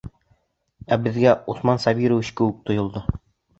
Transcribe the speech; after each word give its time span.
Ә 0.95 0.99
беҙгә 1.03 1.35
Усман 1.55 1.83
Сабирович 1.85 2.35
кеүек 2.43 2.67
тойолдо. 2.71 3.07